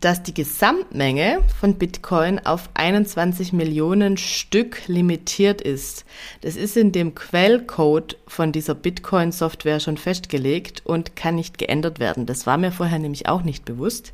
dass 0.01 0.23
die 0.23 0.33
Gesamtmenge 0.33 1.39
von 1.59 1.75
Bitcoin 1.75 2.39
auf 2.39 2.69
21 2.73 3.51
Millionen 3.51 4.17
Stück 4.17 4.87
limitiert 4.87 5.61
ist. 5.61 6.05
Das 6.41 6.55
ist 6.55 6.77
in 6.77 6.91
dem 6.91 7.15
Quellcode 7.15 8.17
von 8.25 8.51
dieser 8.51 8.75
Bitcoin-Software 8.75 9.79
schon 9.79 9.97
festgelegt 9.97 10.81
und 10.85 11.15
kann 11.15 11.35
nicht 11.35 11.57
geändert 11.57 11.99
werden. 11.99 12.25
Das 12.25 12.47
war 12.47 12.57
mir 12.57 12.71
vorher 12.71 12.99
nämlich 12.99 13.27
auch 13.27 13.43
nicht 13.43 13.65
bewusst. 13.65 14.13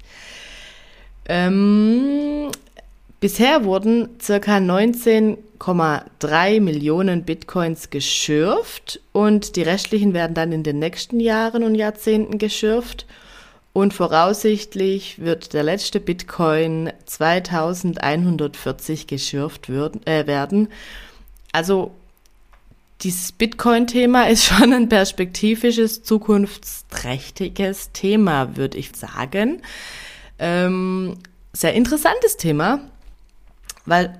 Ähm, 1.28 2.50
bisher 3.20 3.64
wurden 3.64 4.10
circa 4.20 4.58
19,3 4.58 6.62
Millionen 6.62 7.24
Bitcoins 7.24 7.92
geschürft 7.92 9.02
und 9.12 9.56
die 9.56 9.64
restlichen 9.64 10.14
werden 10.14 10.34
dann 10.34 10.52
in 10.52 10.64
den 10.64 10.80
nächsten 10.80 11.20
Jahren 11.20 11.64
und 11.64 11.76
Jahrzehnten 11.76 12.40
geschürft. 12.40 13.06
Und 13.76 13.94
voraussichtlich 13.94 15.20
wird 15.20 15.52
der 15.52 15.64
letzte 15.64 16.00
Bitcoin 16.00 16.94
2140 17.08 19.06
geschürft 19.06 19.68
wird, 19.68 20.08
äh, 20.08 20.28
werden. 20.28 20.70
Also 21.52 21.92
dieses 23.02 23.34
Bitcoin-Thema 23.34 24.30
ist 24.30 24.46
schon 24.46 24.72
ein 24.72 24.88
perspektivisches, 24.88 26.04
zukunftsträchtiges 26.04 27.92
Thema, 27.92 28.56
würde 28.56 28.78
ich 28.78 28.96
sagen. 28.96 29.62
Ähm, 30.40 31.18
sehr 31.52 31.74
interessantes 31.74 32.38
Thema, 32.38 32.80
weil 33.86 34.18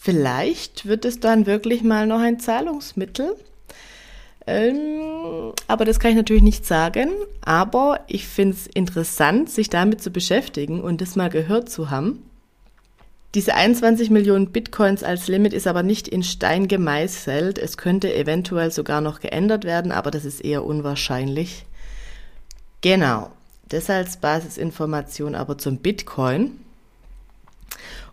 vielleicht 0.00 0.86
wird 0.86 1.04
es 1.04 1.20
dann 1.20 1.46
wirklich 1.46 1.84
mal 1.84 2.08
noch 2.08 2.18
ein 2.18 2.40
Zahlungsmittel 2.40 3.36
ähm, 4.48 5.52
aber 5.66 5.84
das 5.84 6.00
kann 6.00 6.12
ich 6.12 6.16
natürlich 6.16 6.42
nicht 6.42 6.64
sagen. 6.64 7.10
Aber 7.42 8.00
ich 8.06 8.26
finde 8.26 8.56
es 8.56 8.66
interessant, 8.66 9.50
sich 9.50 9.68
damit 9.68 10.02
zu 10.02 10.10
beschäftigen 10.10 10.80
und 10.80 11.02
das 11.02 11.16
mal 11.16 11.28
gehört 11.28 11.68
zu 11.68 11.90
haben. 11.90 12.22
Diese 13.34 13.54
21 13.54 14.08
Millionen 14.08 14.50
Bitcoins 14.50 15.04
als 15.04 15.28
Limit 15.28 15.52
ist 15.52 15.66
aber 15.66 15.82
nicht 15.82 16.08
in 16.08 16.22
Stein 16.22 16.66
gemeißelt. 16.66 17.58
Es 17.58 17.76
könnte 17.76 18.14
eventuell 18.14 18.70
sogar 18.70 19.02
noch 19.02 19.20
geändert 19.20 19.64
werden, 19.64 19.92
aber 19.92 20.10
das 20.10 20.24
ist 20.24 20.40
eher 20.40 20.64
unwahrscheinlich. 20.64 21.66
Genau. 22.80 23.30
Das 23.68 23.90
als 23.90 24.16
Basisinformation 24.16 25.34
aber 25.34 25.58
zum 25.58 25.76
Bitcoin. 25.76 26.52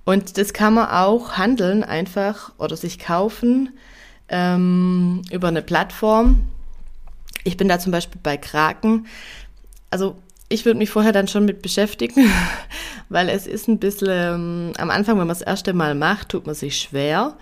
Und 0.04 0.38
das 0.38 0.52
kann 0.52 0.74
man 0.74 0.90
auch 0.90 1.38
handeln 1.38 1.86
einfach 1.86 2.52
oder 2.58 2.76
sich 2.76 3.00
kaufen 3.00 3.70
ähm, 4.30 5.22
über 5.32 5.48
eine 5.48 5.62
Plattform. 5.62 6.48
Ich 7.44 7.58
bin 7.58 7.68
da 7.68 7.80
zum 7.80 7.92
Beispiel 7.92 8.20
bei 8.22 8.38
Kraken. 8.38 9.08
Also 9.90 10.16
ich 10.50 10.66
würde 10.66 10.78
mich 10.78 10.90
vorher 10.90 11.12
dann 11.12 11.28
schon 11.28 11.46
mit 11.46 11.62
beschäftigen, 11.62 12.30
weil 13.10 13.30
es 13.30 13.48
ist 13.48 13.68
ein 13.68 13.80
bisschen, 13.80 14.10
ähm, 14.10 14.74
am 14.78 14.90
Anfang, 14.90 15.16
wenn 15.16 15.28
man 15.28 15.30
das 15.30 15.42
erste 15.42 15.74
Mal 15.74 15.96
macht, 15.96 16.30
tut 16.30 16.46
man 16.46 16.56
sich 16.56 16.80
schwer. 16.80 17.36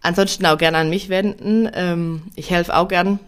Ansonsten 0.00 0.46
auch 0.46 0.58
gerne 0.58 0.78
an 0.78 0.90
mich 0.90 1.08
wenden. 1.08 1.70
Ähm, 1.74 2.22
ich 2.34 2.50
helfe 2.50 2.76
auch 2.76 2.88
gern. 2.88 3.20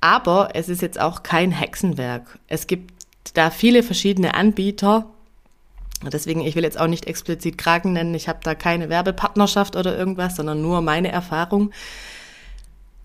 Aber 0.00 0.50
es 0.54 0.68
ist 0.68 0.82
jetzt 0.82 1.00
auch 1.00 1.22
kein 1.22 1.52
Hexenwerk. 1.52 2.38
Es 2.48 2.66
gibt 2.66 2.92
da 3.34 3.50
viele 3.50 3.84
verschiedene 3.84 4.34
Anbieter 4.34 5.06
Deswegen, 6.10 6.40
ich 6.40 6.56
will 6.56 6.64
jetzt 6.64 6.80
auch 6.80 6.86
nicht 6.86 7.06
explizit 7.06 7.58
Kraken 7.58 7.92
nennen. 7.92 8.14
Ich 8.14 8.28
habe 8.28 8.40
da 8.42 8.54
keine 8.54 8.88
Werbepartnerschaft 8.88 9.76
oder 9.76 9.96
irgendwas, 9.96 10.36
sondern 10.36 10.62
nur 10.62 10.80
meine 10.80 11.12
Erfahrung. 11.12 11.70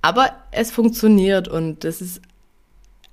Aber 0.02 0.32
es 0.52 0.72
funktioniert 0.72 1.48
und 1.48 1.86
es 1.86 2.02
ist 2.02 2.22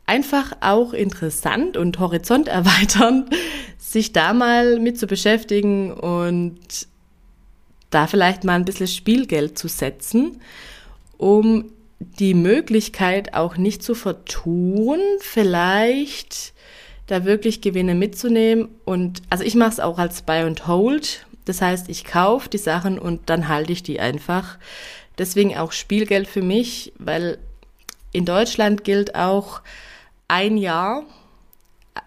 einfach 0.07 0.53
auch 0.61 0.93
interessant 0.93 1.77
und 1.77 1.99
horizonterweiternd, 1.99 3.31
sich 3.79 4.13
da 4.13 4.33
mal 4.33 4.79
mit 4.79 4.99
zu 4.99 5.07
beschäftigen 5.07 5.93
und 5.93 6.89
da 7.91 8.07
vielleicht 8.07 8.45
mal 8.45 8.55
ein 8.55 8.65
bisschen 8.65 8.89
Spielgeld 8.89 9.57
zu 9.59 9.69
setzen, 9.69 10.41
um 11.17 11.71
die 12.01 12.35
Möglichkeit 12.35 13.35
auch 13.35 13.57
nicht 13.57 13.83
zu 13.83 13.95
vertun, 13.95 14.99
vielleicht 15.21 16.54
da 17.07 17.25
wirklich 17.25 17.61
Gewinne 17.61 17.95
mitzunehmen. 17.95 18.69
Und 18.85 19.23
also 19.31 19.45
ich 19.45 19.55
mache 19.55 19.71
es 19.71 19.81
auch 19.81 19.99
als 19.99 20.23
Buy 20.23 20.41
and 20.41 20.67
Hold. 20.67 21.27
Das 21.45 21.61
heißt, 21.61 21.89
ich 21.89 22.05
kaufe 22.05 22.49
die 22.49 22.59
Sachen 22.59 22.99
und 22.99 23.29
dann 23.29 23.49
halte 23.49 23.73
ich 23.73 23.83
die 23.83 24.01
einfach. 24.01 24.59
Deswegen 25.19 25.57
auch 25.57 25.73
Spielgeld 25.73 26.27
für 26.27 26.43
mich, 26.43 26.93
weil 26.99 27.39
in 28.13 28.25
Deutschland 28.25 28.85
gilt 28.85 29.15
auch 29.15 29.61
ein 30.29 30.57
Jahr 30.57 31.05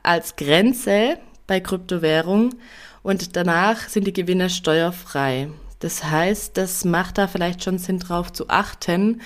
als 0.04 0.36
Grenze 0.36 1.18
bei 1.46 1.60
Kryptowährung 1.60 2.56
und 3.04 3.36
danach 3.36 3.88
sind 3.88 4.06
die 4.08 4.14
Gewinne 4.14 4.50
steuerfrei. 4.50 5.50
Das 5.80 6.04
heißt, 6.04 6.58
das 6.58 6.84
macht 6.86 7.18
da 7.18 7.28
vielleicht 7.28 7.64
schon 7.64 7.78
Sinn 7.78 8.00
drauf 8.00 8.34
zu 8.34 8.50
achten 8.50 9.22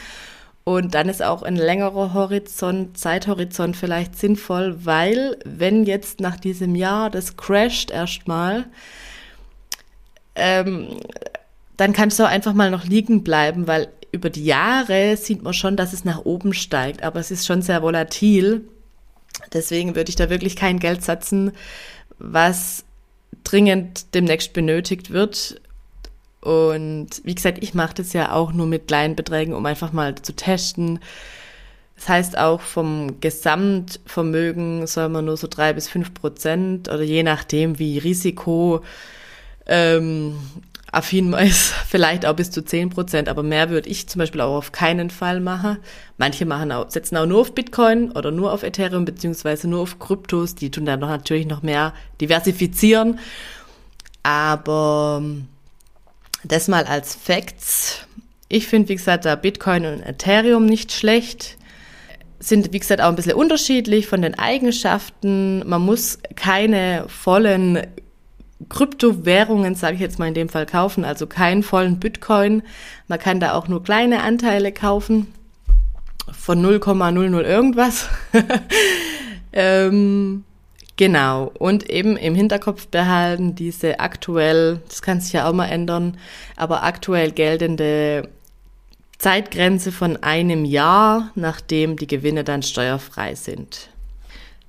und 0.63 0.93
dann 0.93 1.09
ist 1.09 1.23
auch 1.23 1.41
ein 1.41 1.55
längerer 1.55 2.13
Horizont, 2.13 2.97
Zeithorizont 2.97 3.75
vielleicht 3.75 4.17
sinnvoll, 4.17 4.85
weil 4.85 5.37
wenn 5.43 5.85
jetzt 5.85 6.19
nach 6.19 6.37
diesem 6.37 6.75
Jahr 6.75 7.09
das 7.09 7.35
crasht 7.35 7.89
erstmal, 7.89 8.65
ähm, 10.35 10.99
dann 11.77 11.93
kannst 11.93 12.19
du 12.19 12.27
einfach 12.27 12.53
mal 12.53 12.69
noch 12.69 12.85
liegen 12.85 13.23
bleiben, 13.23 13.67
weil 13.67 13.87
über 14.11 14.29
die 14.29 14.45
Jahre 14.45 15.17
sieht 15.17 15.41
man 15.41 15.53
schon, 15.53 15.77
dass 15.77 15.93
es 15.93 16.05
nach 16.05 16.25
oben 16.25 16.53
steigt, 16.53 17.01
aber 17.01 17.19
es 17.19 17.31
ist 17.31 17.47
schon 17.47 17.61
sehr 17.61 17.81
volatil. 17.81 18.67
Deswegen 19.53 19.95
würde 19.95 20.09
ich 20.09 20.15
da 20.15 20.29
wirklich 20.29 20.55
kein 20.55 20.79
Geld 20.79 21.03
setzen, 21.03 21.53
was 22.19 22.83
dringend 23.43 24.13
demnächst 24.13 24.53
benötigt 24.53 25.11
wird 25.11 25.59
und 26.41 27.21
wie 27.23 27.35
gesagt, 27.35 27.63
ich 27.63 27.73
mache 27.73 27.93
das 27.95 28.13
ja 28.13 28.31
auch 28.33 28.51
nur 28.51 28.65
mit 28.65 28.87
kleinen 28.87 29.15
Beträgen, 29.15 29.53
um 29.53 29.65
einfach 29.65 29.93
mal 29.93 30.15
zu 30.15 30.35
testen. 30.35 30.99
Das 31.95 32.09
heißt 32.09 32.37
auch 32.37 32.61
vom 32.61 33.19
Gesamtvermögen 33.21 34.87
soll 34.87 35.09
man 35.09 35.25
nur 35.25 35.37
so 35.37 35.47
drei 35.47 35.73
bis 35.73 35.87
fünf 35.87 36.15
Prozent 36.15 36.89
oder 36.89 37.03
je 37.03 37.21
nachdem, 37.21 37.77
wie 37.77 37.99
Risiko 37.99 38.81
ähm, 39.67 40.35
affin 40.91 41.29
man 41.29 41.45
ist, 41.45 41.73
vielleicht 41.87 42.25
auch 42.25 42.35
bis 42.35 42.49
zu 42.49 42.65
zehn 42.65 42.89
Prozent, 42.89 43.29
aber 43.29 43.43
mehr 43.43 43.69
würde 43.69 43.87
ich 43.87 44.09
zum 44.09 44.17
Beispiel 44.17 44.41
auch 44.41 44.57
auf 44.57 44.71
keinen 44.71 45.11
Fall 45.11 45.41
machen. 45.41 45.77
Manche 46.17 46.47
machen 46.47 46.71
auch, 46.71 46.89
setzen 46.89 47.17
auch 47.17 47.27
nur 47.27 47.41
auf 47.41 47.53
Bitcoin 47.53 48.11
oder 48.11 48.31
nur 48.31 48.51
auf 48.51 48.63
Ethereum 48.63 49.05
beziehungsweise 49.05 49.69
nur 49.69 49.81
auf 49.81 49.99
Kryptos, 49.99 50.55
die 50.55 50.71
tun 50.71 50.85
dann 50.85 51.01
noch 51.01 51.09
natürlich 51.09 51.45
noch 51.45 51.61
mehr 51.61 51.93
diversifizieren. 52.19 53.19
Aber 54.23 55.19
ähm, 55.21 55.47
das 56.43 56.67
mal 56.67 56.85
als 56.85 57.15
Facts. 57.15 58.05
Ich 58.47 58.67
finde, 58.67 58.89
wie 58.89 58.95
gesagt, 58.95 59.25
da 59.25 59.35
Bitcoin 59.35 59.85
und 59.85 60.01
Ethereum 60.01 60.65
nicht 60.65 60.91
schlecht 60.91 61.57
sind, 62.39 62.73
wie 62.73 62.79
gesagt, 62.79 63.01
auch 63.01 63.09
ein 63.09 63.15
bisschen 63.15 63.35
unterschiedlich 63.35 64.07
von 64.07 64.21
den 64.21 64.37
Eigenschaften. 64.37 65.67
Man 65.67 65.81
muss 65.81 66.17
keine 66.35 67.05
vollen 67.07 67.85
Kryptowährungen, 68.69 69.75
sage 69.75 69.95
ich 69.95 70.01
jetzt 70.01 70.19
mal 70.19 70.27
in 70.27 70.33
dem 70.33 70.49
Fall, 70.49 70.65
kaufen, 70.65 71.05
also 71.05 71.27
keinen 71.27 71.63
vollen 71.63 71.99
Bitcoin. 71.99 72.63
Man 73.07 73.19
kann 73.19 73.39
da 73.39 73.53
auch 73.53 73.67
nur 73.67 73.83
kleine 73.83 74.21
Anteile 74.23 74.71
kaufen 74.71 75.27
von 76.31 76.63
0,00 76.65 77.41
irgendwas. 77.41 78.09
ähm, 79.53 80.43
genau. 81.01 81.51
Und 81.57 81.89
eben 81.89 82.15
im 82.15 82.35
Hinterkopf 82.35 82.85
behalten, 82.85 83.55
diese 83.55 83.99
aktuell, 83.99 84.81
das 84.87 85.01
kann 85.01 85.19
sich 85.19 85.33
ja 85.33 85.49
auch 85.49 85.53
mal 85.53 85.65
ändern, 85.65 86.15
aber 86.55 86.83
aktuell 86.83 87.31
geltende 87.31 88.29
Zeitgrenze 89.17 89.91
von 89.91 90.17
einem 90.17 90.63
Jahr, 90.63 91.31
nachdem 91.33 91.95
die 91.95 92.05
Gewinne 92.05 92.43
dann 92.43 92.61
steuerfrei 92.61 93.33
sind. 93.33 93.89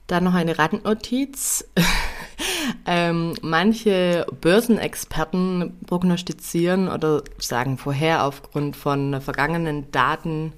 Dann 0.07 0.25
noch 0.25 0.33
eine 0.33 0.59
Randnotiz. 0.59 1.69
ähm, 2.87 3.35
manche 3.43 4.25
Börsenexperten 4.41 5.81
prognostizieren 5.85 6.89
oder 6.89 7.25
sagen 7.37 7.77
vorher 7.77 8.25
aufgrund 8.25 8.75
von 8.75 9.21
vergangenen 9.21 9.91
Daten, 9.91 10.55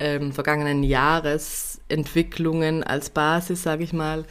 ähm, 0.00 0.32
vergangenen 0.32 0.82
Jahresentwicklungen 0.82 2.82
als 2.82 3.10
Basis, 3.10 3.62
sage 3.62 3.84
ich 3.84 3.92
mal, 3.92 4.24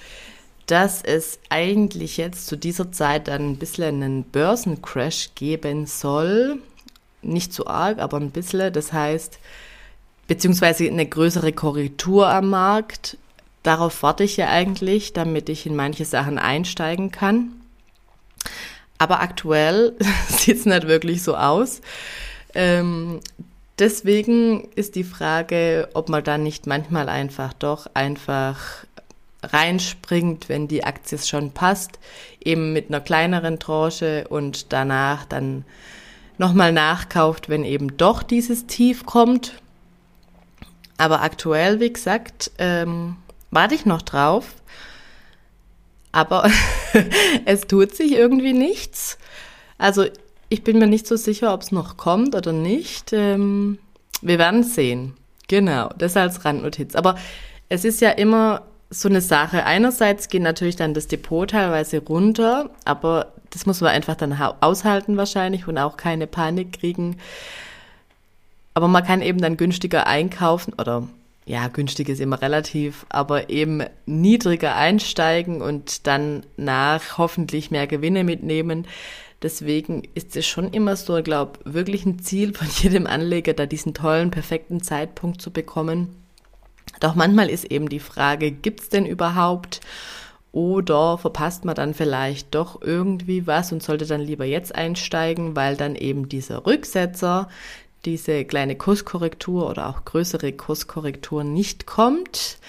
dass 0.68 1.04
es 1.04 1.40
eigentlich 1.50 2.18
jetzt 2.18 2.48
zu 2.48 2.56
dieser 2.56 2.92
Zeit 2.92 3.28
dann 3.28 3.52
ein 3.52 3.58
bisschen 3.58 4.02
einen 4.02 4.24
Börsencrash 4.24 5.32
geben 5.36 5.86
soll 5.86 6.60
nicht 7.24 7.54
zu 7.54 7.68
arg, 7.68 8.00
aber 8.00 8.18
ein 8.18 8.32
bisschen. 8.32 8.72
Das 8.74 8.94
heißt, 8.94 9.40
beziehungsweise 10.28 10.88
eine 10.88 11.06
größere 11.06 11.54
Korrektur 11.54 12.28
am 12.30 12.50
Markt. 12.50 13.18
Darauf 13.64 14.04
warte 14.04 14.24
ich 14.24 14.38
ja 14.38 14.50
eigentlich, 14.50 15.14
damit 15.14 15.50
ich 15.50 15.66
in 15.66 15.76
manche 15.76 16.06
Sachen 16.06 16.38
einsteigen 16.38 17.12
kann. 17.12 17.52
Aber 18.98 19.22
aktuell 19.22 19.94
sieht 20.30 20.58
es 20.58 20.66
nicht 20.66 20.88
wirklich 20.88 21.24
so 21.24 21.36
aus. 21.36 21.82
Ähm, 22.54 23.22
deswegen 23.80 24.68
ist 24.76 24.96
die 24.96 25.04
Frage, 25.04 25.90
ob 25.94 26.10
man 26.10 26.24
dann 26.24 26.44
nicht 26.44 26.68
manchmal 26.68 27.10
einfach 27.10 27.54
doch 27.54 27.88
einfach 27.94 28.86
reinspringt, 29.44 30.50
wenn 30.50 30.68
die 30.68 30.84
Aktie 30.84 31.18
schon 31.18 31.52
passt, 31.52 32.00
eben 32.44 32.74
mit 32.74 32.90
einer 32.90 33.02
kleineren 33.02 33.60
Tranche 33.60 34.26
und 34.30 34.72
danach 34.72 35.26
dann 35.26 35.66
nochmal 36.38 36.72
nachkauft, 36.72 37.50
wenn 37.50 37.64
eben 37.64 37.98
doch 37.98 38.24
dieses 38.24 38.66
Tief 38.66 39.06
kommt. 39.06 39.54
Aber 40.98 41.22
aktuell, 41.22 41.80
wie 41.80 41.92
gesagt, 41.92 42.52
ähm, 42.58 43.18
warte 43.52 43.76
ich 43.76 43.86
noch 43.86 44.02
drauf. 44.02 44.56
Aber 46.12 46.50
es 47.46 47.62
tut 47.68 47.96
sich 47.96 48.14
irgendwie 48.14 48.54
nichts. 48.54 49.18
Also 49.78 50.06
ich 50.50 50.64
bin 50.64 50.80
mir 50.80 50.88
nicht 50.88 51.08
so 51.08 51.16
sicher, 51.16 51.54
ob 51.54 51.62
es 51.62 51.72
noch 51.72 51.98
kommt 51.98 52.36
oder 52.36 52.54
nicht. 52.54 53.12
Ähm, 53.12 53.80
wir 54.22 54.38
werden 54.38 54.64
sehen. 54.64 55.16
Genau, 55.48 55.90
das 55.98 56.16
als 56.16 56.46
Randnotiz. 56.46 56.96
Aber 56.96 57.16
es 57.70 57.86
ist 57.86 58.02
ja 58.02 58.12
immer 58.12 58.62
so 58.90 59.10
eine 59.10 59.22
Sache. 59.22 59.66
Einerseits 59.66 60.30
geht 60.30 60.42
natürlich 60.42 60.76
dann 60.76 60.94
das 60.94 61.08
Depot 61.08 61.50
teilweise 61.50 62.00
runter, 62.00 62.70
aber 62.86 63.34
das 63.50 63.66
muss 63.66 63.82
man 63.82 63.92
einfach 63.92 64.16
dann 64.16 64.34
aushalten 64.62 65.18
wahrscheinlich 65.18 65.68
und 65.68 65.78
auch 65.78 65.98
keine 65.98 66.28
Panik 66.28 66.80
kriegen. 66.80 67.18
Aber 68.74 68.88
man 68.88 69.04
kann 69.04 69.22
eben 69.22 69.40
dann 69.40 69.58
günstiger 69.58 70.08
einkaufen 70.08 70.74
oder 70.74 71.08
ja, 71.46 71.68
günstig 71.68 72.08
ist 72.08 72.22
immer 72.22 72.42
relativ, 72.42 73.06
aber 73.10 73.50
eben 73.50 73.84
niedriger 74.06 74.76
einsteigen 74.76 75.62
und 75.62 76.08
dann 76.08 76.46
nach 76.56 77.18
hoffentlich 77.18 77.70
mehr 77.70 77.86
Gewinne 77.86 78.24
mitnehmen. 78.24 78.88
Deswegen 79.42 80.04
ist 80.16 80.38
es 80.38 80.48
schon 80.48 80.72
immer 80.72 80.96
so, 80.96 81.18
ich 81.18 81.26
glaube, 81.26 81.60
wirklich 81.66 82.06
ein 82.06 82.20
Ziel 82.20 82.54
von 82.54 82.68
jedem 82.82 83.08
Anleger, 83.08 83.54
da 83.54 83.66
diesen 83.66 83.94
tollen, 83.94 84.32
perfekten 84.32 84.82
Zeitpunkt 84.82 85.42
zu 85.42 85.52
bekommen. 85.52 86.23
Doch 87.00 87.16
manchmal 87.16 87.50
ist 87.50 87.66
eben 87.66 87.90
die 87.90 88.00
Frage, 88.00 88.52
gibt's 88.52 88.90
denn 88.90 89.06
überhaupt? 89.06 89.82
Oder 90.54 91.18
verpasst 91.18 91.66
man 91.66 91.74
dann 91.74 91.96
vielleicht 91.96 92.54
doch 92.54 92.80
irgendwie 92.82 93.48
was 93.48 93.72
und 93.72 93.82
sollte 93.82 94.06
dann 94.06 94.22
lieber 94.22 94.46
jetzt 94.46 94.76
einsteigen, 94.76 95.56
weil 95.56 95.76
dann 95.76 95.96
eben 95.96 96.30
dieser 96.30 96.68
Rücksetzer, 96.68 97.50
diese 98.06 98.46
kleine 98.46 98.76
Kurskorrektur 98.76 99.68
oder 99.68 99.90
auch 99.90 100.06
größere 100.06 100.54
Kurskorrektur 100.54 101.44
nicht 101.44 101.88
kommt. 101.88 102.60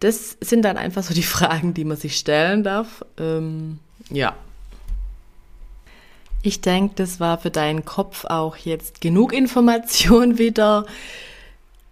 Das 0.00 0.36
sind 0.40 0.62
dann 0.62 0.76
einfach 0.76 1.04
so 1.04 1.14
die 1.14 1.22
Fragen, 1.36 1.72
die 1.72 1.84
man 1.84 1.96
sich 1.96 2.16
stellen 2.16 2.64
darf. 2.64 3.04
Ähm, 3.16 3.78
ja. 4.10 4.34
Ich 6.42 6.60
denke, 6.60 6.94
das 6.96 7.20
war 7.20 7.38
für 7.38 7.50
deinen 7.50 7.84
Kopf 7.84 8.24
auch 8.24 8.56
jetzt 8.56 9.00
genug 9.00 9.32
Information 9.32 10.38
wieder 10.38 10.84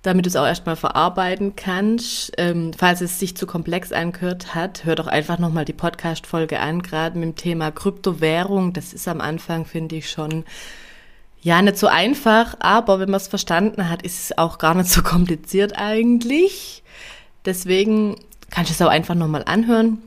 damit 0.07 0.25
du 0.25 0.29
es 0.29 0.37
auch 0.37 0.47
erstmal 0.47 0.77
verarbeiten 0.77 1.57
kannst. 1.57 2.33
Ähm, 2.38 2.71
falls 2.77 3.01
es 3.01 3.19
sich 3.19 3.37
zu 3.37 3.47
komplex 3.47 3.90
angehört 3.92 4.55
hat, 4.55 4.85
hör 4.85 4.95
doch 4.95 5.09
einfach 5.09 5.38
nochmal 5.38 5.64
die 5.64 5.73
Podcast-Folge 5.73 6.61
an, 6.61 6.83
gerade 6.83 7.19
mit 7.19 7.29
dem 7.29 7.37
Thema 7.37 7.73
Kryptowährung. 7.73 8.73
Das 8.73 8.92
ist 8.92 9.09
am 9.09 9.21
Anfang, 9.21 9.64
finde 9.64 9.97
ich, 9.97 10.09
schon 10.09 10.45
ja 11.40 11.61
nicht 11.61 11.77
so 11.77 11.88
einfach, 11.88 12.57
aber 12.61 13.01
wenn 13.01 13.11
man 13.11 13.21
es 13.21 13.29
verstanden 13.29 13.88
hat, 13.88 14.03
ist 14.03 14.19
es 14.31 14.38
auch 14.38 14.59
gar 14.59 14.75
nicht 14.75 14.90
so 14.90 15.03
kompliziert 15.05 15.77
eigentlich. 15.77 16.85
Deswegen 17.45 18.16
kannst 18.51 18.71
du 18.71 18.75
es 18.75 18.83
auch 18.83 18.90
einfach 18.90 19.14
nochmal 19.16 19.42
anhören. 19.45 19.99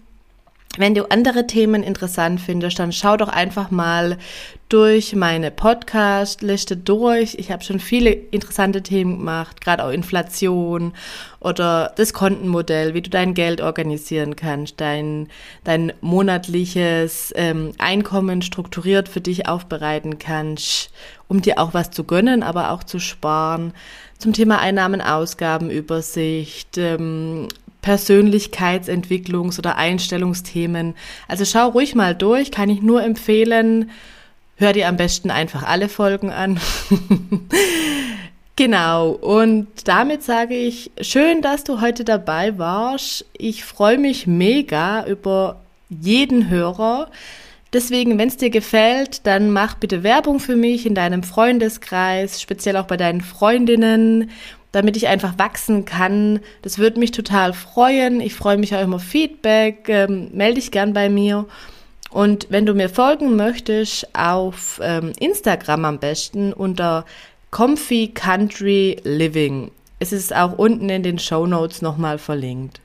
Wenn 0.80 0.96
du 0.96 1.12
andere 1.12 1.46
Themen 1.46 1.84
interessant 1.84 2.39
findest, 2.39 2.80
dann 2.80 2.94
schau 2.94 3.18
doch 3.18 3.28
einfach 3.28 3.70
mal 3.70 4.18
durch 4.70 5.13
meine 5.13 5.52
Podcast-Liste 5.52 6.78
durch. 6.78 7.36
Ich 7.38 7.52
habe 7.52 7.65
schon 7.65 7.82
viele 7.82 8.12
interessante 8.12 8.82
Themen 8.82 9.18
gemacht, 9.18 9.60
gerade 9.60 9.84
auch 9.84 9.89
Inflation 9.89 10.94
oder 11.42 11.92
das 11.98 12.13
Kontenmodell, 12.13 12.94
wie 12.94 13.02
du 13.02 13.10
dein 13.10 13.34
Geld 13.34 13.60
organisieren 13.60 14.38
kannst, 14.38 14.80
dein, 14.80 15.28
dein 15.65 15.92
monatliches 16.00 17.34
ähm, 17.36 17.74
Einkommen 17.78 18.42
strukturiert 18.42 19.10
für 19.10 19.20
dich 19.20 19.50
aufbereiten 19.50 20.18
kannst, 20.18 20.92
um 21.28 21.42
dir 21.42 21.60
auch 21.60 21.74
was 21.74 21.92
zu 21.92 22.06
gönnen, 22.06 22.42
aber 22.42 22.72
auch 22.72 22.86
zu 22.86 23.00
sparen. 23.00 23.74
Zum 24.18 24.32
Thema 24.32 24.60
Einnahmen-Ausgaben-Übersicht, 24.60 26.78
ähm, 26.78 27.50
Persönlichkeitsentwicklungs- 27.84 29.58
oder 29.58 29.78
Einstellungsthemen. 29.78 30.96
Also 31.28 31.46
schau 31.46 31.70
ruhig 31.70 31.96
mal 31.96 32.15
durch, 32.15 32.52
kann 32.52 32.70
ich 32.70 32.82
nur 32.82 33.04
empfehlen. 33.04 33.92
Hör 34.58 34.74
dir 34.74 34.88
am 34.88 34.98
besten 34.98 35.32
einfach 35.32 35.63
alle 35.63 35.88
Folgen 35.88 36.32
an. 36.32 36.60
genau, 38.58 39.12
und 39.12 39.68
damit 39.86 40.24
sage 40.24 40.56
ich, 40.56 40.92
schön, 41.00 41.42
dass 41.42 41.63
du 41.63 41.80
heute 41.80 42.04
dabei 42.04 42.58
warst. 42.58 43.26
Ich 43.38 43.63
freue 43.63 43.98
mich 43.98 44.28
mega 44.28 45.06
über 45.06 45.62
jeden 45.89 46.50
Hörer. 46.50 47.10
Deswegen, 47.72 48.18
wenn 48.18 48.30
es 48.30 48.38
dir 48.38 48.50
gefällt, 48.50 49.28
dann 49.28 49.52
mach 49.52 49.76
bitte 49.76 50.02
Werbung 50.02 50.39
für 50.39 50.56
mich 50.56 50.88
in 50.88 50.96
deinem 50.96 51.22
Freundeskreis, 51.22 52.42
speziell 52.42 52.76
auch 52.78 52.88
bei 52.88 52.98
deinen 52.98 53.22
Freundinnen 53.22 54.32
damit 54.72 54.98
ich 54.98 55.08
einfach 55.08 55.38
wachsen 55.38 55.86
kann. 55.86 56.40
Das 56.62 56.78
würde 56.78 57.00
mich 57.00 57.12
total 57.12 57.54
freuen. 57.54 58.22
Ich 58.22 58.36
freue 58.36 58.58
mich 58.58 58.76
auch 58.76 58.82
immer 58.82 59.00
Feedback. 59.00 59.90
Ähm, 59.90 60.30
melde 60.34 60.56
dich 60.56 60.72
gern 60.72 60.94
bei 60.94 61.10
mir. 61.10 61.46
Und 62.12 62.48
wenn 62.50 62.66
du 62.66 62.74
mir 62.74 62.90
folgen 62.90 63.36
möchtest, 63.36 64.16
auf 64.16 64.80
ähm, 64.84 65.14
Instagram 65.20 65.86
am 65.86 66.00
besten 66.00 66.54
unter 66.54 67.06
Comfy 67.52 68.10
Country 68.10 68.98
Living. 69.04 69.72
Es 70.00 70.12
ist 70.14 70.36
auch 70.36 70.58
unten 70.58 70.90
in 70.90 71.04
den 71.04 71.20
Show 71.20 71.46
Notes 71.46 71.82
nochmal 71.82 72.18
verlinkt. 72.18 72.80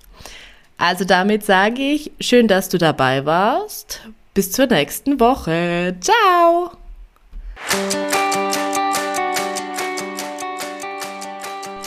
Also 0.78 1.04
damit 1.04 1.44
sage 1.44 1.80
ich, 1.80 2.10
schön, 2.20 2.48
dass 2.48 2.68
du 2.68 2.78
dabei 2.78 3.24
warst. 3.24 4.00
Bis 4.34 4.50
zur 4.50 4.66
nächsten 4.66 5.20
Woche. 5.20 5.94
Ciao! 6.00 6.83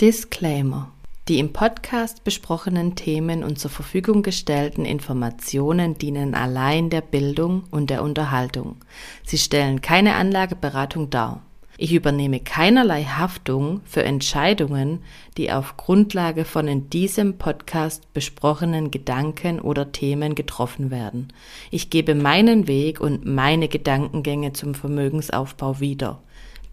Disclaimer. 0.00 0.92
Die 1.26 1.40
im 1.40 1.52
Podcast 1.52 2.22
besprochenen 2.22 2.94
Themen 2.94 3.42
und 3.42 3.58
zur 3.58 3.72
Verfügung 3.72 4.22
gestellten 4.22 4.84
Informationen 4.84 5.98
dienen 5.98 6.36
allein 6.36 6.88
der 6.88 7.00
Bildung 7.00 7.64
und 7.72 7.90
der 7.90 8.04
Unterhaltung. 8.04 8.76
Sie 9.24 9.38
stellen 9.38 9.80
keine 9.80 10.14
Anlageberatung 10.14 11.10
dar. 11.10 11.42
Ich 11.80 11.92
übernehme 11.92 12.38
keinerlei 12.38 13.02
Haftung 13.02 13.80
für 13.84 14.04
Entscheidungen, 14.04 15.00
die 15.36 15.50
auf 15.50 15.76
Grundlage 15.76 16.44
von 16.44 16.68
in 16.68 16.90
diesem 16.90 17.36
Podcast 17.36 18.12
besprochenen 18.12 18.92
Gedanken 18.92 19.58
oder 19.58 19.90
Themen 19.90 20.36
getroffen 20.36 20.92
werden. 20.92 21.32
Ich 21.72 21.90
gebe 21.90 22.14
meinen 22.14 22.68
Weg 22.68 23.00
und 23.00 23.26
meine 23.26 23.66
Gedankengänge 23.66 24.52
zum 24.52 24.76
Vermögensaufbau 24.76 25.80
wieder. 25.80 26.22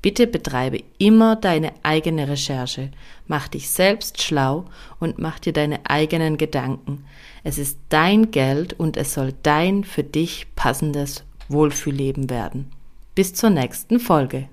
Bitte 0.05 0.27
betreibe 0.27 0.83
immer 0.99 1.35
deine 1.35 1.71
eigene 1.81 2.27
Recherche, 2.27 2.91
mach 3.25 3.47
dich 3.47 3.71
selbst 3.71 4.21
schlau 4.21 4.65
und 4.99 5.17
mach 5.17 5.39
dir 5.39 5.51
deine 5.51 5.79
eigenen 5.89 6.37
Gedanken. 6.37 7.03
Es 7.43 7.57
ist 7.57 7.79
dein 7.89 8.29
Geld 8.29 8.73
und 8.73 8.97
es 8.97 9.15
soll 9.15 9.33
dein 9.41 9.83
für 9.83 10.03
dich 10.03 10.45
passendes 10.55 11.23
Wohlfühlleben 11.49 12.29
werden. 12.29 12.69
Bis 13.15 13.33
zur 13.33 13.49
nächsten 13.49 13.99
Folge. 13.99 14.47